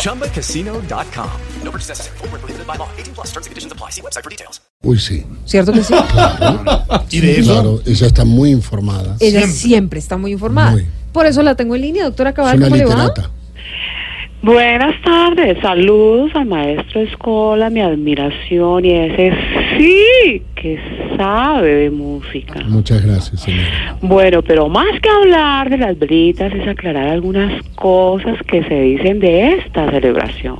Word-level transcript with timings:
ChumbaCasino.com. 0.00 1.30
No 1.64 1.70
purchase 1.70 1.90
necessary. 1.90 2.18
Full 2.18 2.28
prohibited 2.28 2.66
by 2.66 2.76
law. 2.76 2.88
18 2.98 3.14
plus 3.14 3.28
terms 3.28 3.46
and 3.46 3.52
conditions 3.52 3.72
apply. 3.72 3.90
See 3.90 4.02
website 4.02 4.24
for 4.24 4.30
details. 4.30 4.60
Uy, 4.82 4.98
sí. 4.98 5.24
¿Cierto 5.44 5.72
que 5.72 5.82
sí? 5.82 5.94
Y 7.10 7.20
de 7.20 7.40
eso. 7.40 7.52
Claro, 7.52 7.80
ella 7.86 8.06
está 8.06 8.24
muy 8.24 8.50
informada. 8.50 9.16
Ella 9.20 9.46
siempre, 9.46 9.98
está 9.98 10.16
muy 10.16 10.32
informada. 10.32 10.72
Muy. 10.72 10.86
Por 11.12 11.26
eso 11.26 11.42
la 11.42 11.54
tengo 11.54 11.74
en 11.74 11.82
línea, 11.82 12.04
doctora 12.04 12.30
Es 12.30 12.36
Cabal, 12.36 12.56
una 12.56 12.66
¿cómo 12.66 12.76
le 12.76 12.84
va? 12.84 13.12
Buenas 14.42 14.98
tardes, 15.02 15.58
saludos 15.60 16.30
al 16.34 16.46
maestro 16.46 17.02
Escola, 17.02 17.68
mi 17.68 17.82
admiración 17.82 18.82
y 18.86 18.92
ese 18.92 19.34
sí 19.76 20.42
que 20.54 20.80
sabe 21.18 21.74
de 21.74 21.90
música. 21.90 22.60
Muchas 22.66 23.04
gracias, 23.04 23.42
señora. 23.42 23.98
Bueno, 24.00 24.40
pero 24.40 24.70
más 24.70 24.98
que 25.02 25.10
hablar 25.10 25.68
de 25.68 25.76
las 25.76 25.98
velitas 25.98 26.54
es 26.54 26.66
aclarar 26.66 27.08
algunas 27.08 27.62
cosas 27.74 28.38
que 28.46 28.64
se 28.64 28.80
dicen 28.80 29.20
de 29.20 29.56
esta 29.56 29.90
celebración. 29.90 30.58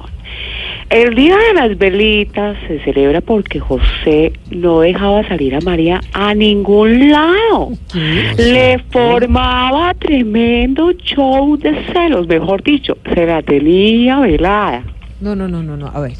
El 0.91 1.15
día 1.15 1.37
de 1.37 1.55
las 1.55 1.79
velitas 1.79 2.57
se 2.67 2.81
celebra 2.81 3.21
porque 3.21 3.61
José 3.61 4.33
no 4.51 4.81
dejaba 4.81 5.27
salir 5.29 5.55
a 5.55 5.61
María 5.61 6.01
a 6.13 6.35
ningún 6.35 7.13
lado. 7.13 7.71
Le 7.95 8.77
formaba 8.91 9.95
tremendo 9.95 10.91
show 10.95 11.57
de 11.57 11.77
celos, 11.93 12.27
mejor 12.27 12.65
dicho, 12.65 12.99
se 13.15 13.25
la 13.25 13.41
tenía 13.41 14.19
velada. 14.19 14.83
No, 15.21 15.37
no, 15.37 15.47
no, 15.47 15.63
no, 15.63 15.77
no. 15.77 15.87
A 15.87 16.01
ver. 16.01 16.15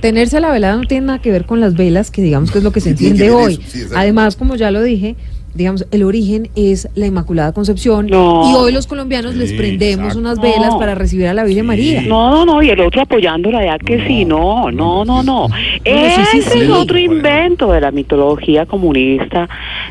Tenerse 0.00 0.40
la 0.40 0.50
velada 0.50 0.76
no 0.76 0.84
tiene 0.84 1.08
nada 1.08 1.18
que 1.18 1.30
ver 1.30 1.44
con 1.44 1.60
las 1.60 1.74
velas, 1.74 2.10
que 2.10 2.22
digamos 2.22 2.50
que 2.50 2.58
es 2.58 2.64
lo 2.64 2.72
que 2.72 2.80
se 2.80 2.90
entiende 2.92 3.30
hoy. 3.30 3.60
Además, 3.94 4.36
como 4.36 4.56
ya 4.56 4.70
lo 4.70 4.82
dije, 4.82 5.14
digamos, 5.56 5.86
el 5.90 6.02
origen 6.02 6.48
es 6.54 6.88
la 6.94 7.06
Inmaculada 7.06 7.52
Concepción. 7.52 8.06
No. 8.06 8.50
Y 8.50 8.54
hoy 8.54 8.72
los 8.72 8.86
colombianos 8.86 9.34
les 9.34 9.52
prendemos 9.52 10.14
unas 10.14 10.40
velas 10.40 10.72
No. 10.72 10.78
para 10.78 10.94
recibir 10.94 11.26
a 11.26 11.34
la 11.34 11.44
Virgen 11.44 11.66
María. 11.66 12.02
No, 12.02 12.30
no, 12.30 12.44
no, 12.46 12.62
y 12.62 12.70
el 12.70 12.80
otro 12.80 13.02
apoyándola 13.02 13.64
ya 13.64 13.78
que 13.78 14.06
sí, 14.06 14.24
no, 14.24 14.70
no, 14.70 15.04
no, 15.04 15.22
no. 15.22 15.48
sí, 15.48 15.54
sí, 15.84 15.90
Ese 15.90 16.42
sí. 16.50 16.58
es 16.60 16.70
otro 16.70 16.98
invento 16.98 17.72
de 17.72 17.80
la 17.80 17.90
mitología 17.90 18.66
comunista 18.66 19.48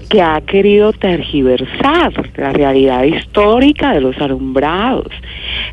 que 0.09 0.21
ha 0.21 0.39
querido 0.41 0.93
tergiversar 0.93 2.13
la 2.37 2.53
realidad 2.53 3.03
histórica 3.03 3.93
de 3.93 4.01
los 4.01 4.17
alumbrados. 4.19 5.07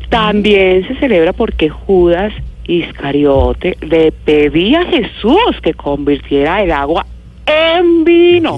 También 0.09 0.87
se 0.87 0.95
celebra 0.95 1.33
porque 1.33 1.69
Judas 1.69 2.33
Iscariote 2.65 3.77
le 3.81 4.11
pedía 4.11 4.81
a 4.81 4.85
Jesús 4.85 5.59
que 5.61 5.73
convirtiera 5.73 6.63
el 6.63 6.71
agua 6.71 7.05
en 7.45 8.03
vino. 8.03 8.57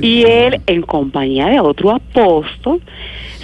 Y 0.00 0.24
él, 0.24 0.60
en 0.66 0.82
compañía 0.82 1.46
de 1.46 1.60
otro 1.60 1.90
apóstol, 1.90 2.80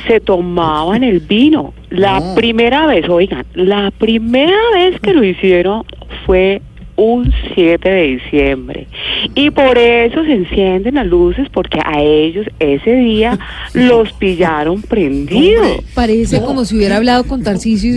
se 0.07 0.21
tomaban 0.21 1.05
el 1.05 1.21
vino. 1.21 1.75
La 1.91 2.35
primera 2.35 2.87
vez, 2.87 3.09
oigan, 3.09 3.47
la 3.55 3.91
primera 3.91 4.59
vez 4.75 5.01
que 5.01 5.15
lo 5.15 5.23
hicieron 5.23 5.85
fue 6.27 6.63
un 6.97 7.33
7 7.55 7.89
de 7.89 8.03
diciembre. 8.03 8.87
Y 9.35 9.51
por 9.51 9.79
eso 9.79 10.25
se 10.25 10.33
encienden 10.33 10.95
las 10.97 11.07
luces, 11.07 11.49
porque 11.53 11.81
a 11.85 12.01
ellos 12.01 12.47
ese 12.59 12.95
día 12.95 13.39
los 13.75 14.13
pillaron 14.13 14.83
prendidos. 14.83 15.83
Parece 15.95 16.41
como 16.41 16.65
si 16.65 16.77
hubiera 16.77 16.97
hablado 16.97 17.25
con 17.25 17.43
Tarcisio 17.43 17.89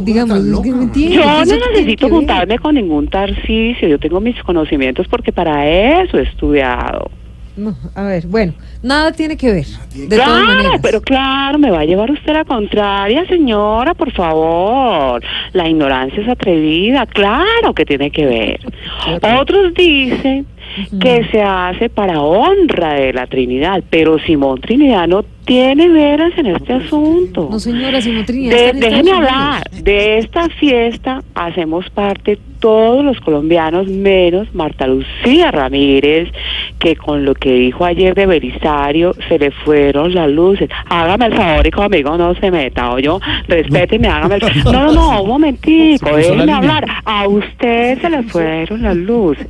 digamos, 0.00 0.38
es 0.38 0.60
que. 0.60 0.68
Yo 1.10 1.22
¿qué 1.22 1.56
no 1.58 1.70
necesito 1.72 2.08
juntarme 2.08 2.58
con 2.58 2.74
ningún 2.74 3.08
tarcisio, 3.08 3.88
yo 3.88 3.98
tengo 3.98 4.20
mis 4.20 4.40
conocimientos 4.42 5.06
porque 5.08 5.32
para 5.32 5.66
eso 6.02 6.18
he 6.18 6.22
estudiado. 6.22 7.10
No, 7.56 7.74
a 7.96 8.04
ver, 8.04 8.24
bueno, 8.28 8.54
nada 8.84 9.10
tiene 9.10 9.36
que 9.36 9.50
ver. 9.52 9.66
De 9.92 10.16
todas 10.16 10.28
claro, 10.28 10.44
maneras. 10.44 10.80
pero 10.80 11.00
claro, 11.00 11.58
me 11.58 11.72
va 11.72 11.80
a 11.80 11.84
llevar 11.84 12.08
usted 12.08 12.32
la 12.32 12.44
contraria, 12.44 13.26
señora, 13.26 13.94
por 13.94 14.12
favor. 14.12 15.20
La 15.52 15.68
ignorancia 15.68 16.22
es 16.22 16.28
atrevida, 16.28 17.04
claro 17.06 17.74
que 17.74 17.84
tiene 17.84 18.12
que 18.12 18.26
ver. 18.26 18.60
Otros 19.40 19.74
dicen 19.74 20.46
que 21.00 21.24
se 21.30 21.42
hace 21.42 21.88
para 21.88 22.20
honra 22.20 22.94
de 22.94 23.12
la 23.12 23.26
Trinidad, 23.26 23.82
pero 23.90 24.18
Simón 24.18 24.60
Trinidad 24.60 25.06
no 25.08 25.24
tiene 25.44 25.88
veras 25.88 26.32
en 26.36 26.46
este 26.46 26.74
asunto. 26.74 27.48
No, 27.50 27.58
señora, 27.58 28.00
Simón 28.00 28.24
Trinidad. 28.26 28.54
De- 28.56 28.72
déjeme 28.78 29.12
hablar. 29.12 29.62
De 29.70 30.18
esta 30.18 30.48
fiesta 30.50 31.22
hacemos 31.34 31.88
parte 31.90 32.38
todos 32.60 33.04
los 33.04 33.18
colombianos, 33.20 33.86
menos 33.88 34.52
Marta 34.54 34.86
Lucía 34.86 35.50
Ramírez, 35.50 36.28
que 36.78 36.96
con 36.96 37.24
lo 37.24 37.34
que 37.34 37.52
dijo 37.52 37.84
ayer 37.84 38.14
de 38.14 38.26
Belisario 38.26 39.14
se 39.28 39.38
le 39.38 39.50
fueron 39.50 40.14
las 40.14 40.30
luces. 40.30 40.68
Hágame 40.88 41.26
el 41.26 41.34
favor 41.34 41.66
y 41.66 41.70
conmigo 41.70 42.16
no 42.16 42.34
se 42.34 42.50
meta, 42.50 42.92
o 42.92 42.98
yo, 42.98 43.20
respéteme, 43.46 44.08
hágame 44.08 44.36
el 44.36 44.40
favor. 44.40 44.72
No, 44.72 44.84
no, 44.86 44.92
no, 44.92 45.22
un 45.22 45.28
momentico, 45.38 46.16
déjeme 46.16 46.52
hablar. 46.52 46.84
A 47.04 47.26
usted 47.28 48.00
se 48.00 48.10
le 48.10 48.22
fueron 48.24 48.82
las 48.82 48.96
luces. 48.96 49.46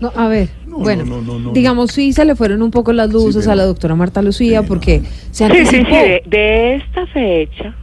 No, 0.00 0.12
a 0.14 0.28
ver, 0.28 0.48
bueno, 0.66 1.04
digamos 1.52 1.92
sí 1.92 2.12
se 2.12 2.24
le 2.24 2.36
fueron 2.36 2.62
un 2.62 2.70
poco 2.70 2.92
las 2.92 3.10
luces 3.10 3.48
a 3.48 3.54
la 3.54 3.64
doctora 3.64 3.94
Marta 3.94 4.22
Lucía 4.22 4.62
porque 4.62 5.02
se 5.30 5.48
Sí, 5.48 5.66
sí, 5.66 5.84
sí, 5.84 6.20
de 6.26 6.74
esta 6.74 7.06
fecha 7.06 7.74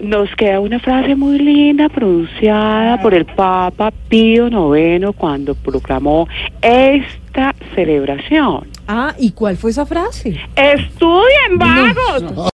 nos 0.00 0.34
queda 0.36 0.60
una 0.60 0.78
frase 0.78 1.14
muy 1.14 1.38
linda 1.38 1.88
pronunciada 1.88 3.00
por 3.00 3.14
el 3.14 3.26
Papa 3.26 3.92
Pío 4.08 4.48
IX 4.48 5.14
cuando 5.16 5.54
proclamó 5.54 6.28
esta 6.62 7.54
celebración. 7.74 8.66
Ah, 8.88 9.14
¿y 9.18 9.30
cuál 9.30 9.56
fue 9.56 9.70
esa 9.70 9.86
frase? 9.86 10.40
Estudien, 10.56 11.58
vagos. 11.58 12.48